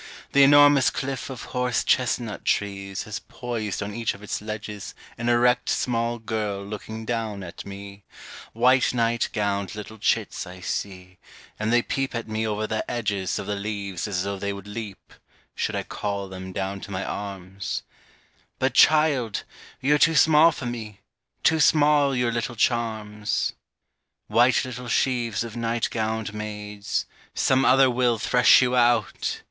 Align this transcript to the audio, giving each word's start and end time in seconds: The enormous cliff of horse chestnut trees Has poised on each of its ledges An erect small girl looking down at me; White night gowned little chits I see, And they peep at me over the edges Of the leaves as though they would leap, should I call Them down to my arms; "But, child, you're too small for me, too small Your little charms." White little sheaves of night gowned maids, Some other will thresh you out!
The 0.31 0.41
enormous 0.41 0.89
cliff 0.89 1.29
of 1.29 1.43
horse 1.53 1.83
chestnut 1.83 2.43
trees 2.43 3.03
Has 3.03 3.19
poised 3.19 3.83
on 3.83 3.93
each 3.93 4.15
of 4.15 4.23
its 4.23 4.41
ledges 4.41 4.95
An 5.15 5.29
erect 5.29 5.69
small 5.69 6.17
girl 6.17 6.65
looking 6.65 7.05
down 7.05 7.43
at 7.43 7.67
me; 7.67 8.03
White 8.53 8.95
night 8.95 9.29
gowned 9.31 9.75
little 9.75 9.99
chits 9.99 10.47
I 10.47 10.59
see, 10.59 11.19
And 11.59 11.71
they 11.71 11.83
peep 11.83 12.15
at 12.15 12.27
me 12.27 12.47
over 12.47 12.65
the 12.65 12.83
edges 12.89 13.37
Of 13.37 13.45
the 13.45 13.53
leaves 13.55 14.07
as 14.07 14.23
though 14.23 14.39
they 14.39 14.51
would 14.51 14.65
leap, 14.65 15.13
should 15.53 15.75
I 15.75 15.83
call 15.83 16.27
Them 16.29 16.51
down 16.51 16.81
to 16.81 16.89
my 16.91 17.05
arms; 17.05 17.83
"But, 18.57 18.73
child, 18.73 19.43
you're 19.81 19.99
too 19.99 20.15
small 20.15 20.51
for 20.51 20.65
me, 20.65 21.01
too 21.43 21.59
small 21.59 22.15
Your 22.15 22.31
little 22.31 22.55
charms." 22.55 23.53
White 24.25 24.65
little 24.65 24.87
sheaves 24.87 25.43
of 25.43 25.55
night 25.55 25.89
gowned 25.91 26.33
maids, 26.33 27.05
Some 27.35 27.63
other 27.63 27.87
will 27.91 28.17
thresh 28.17 28.63
you 28.63 28.75
out! 28.75 29.39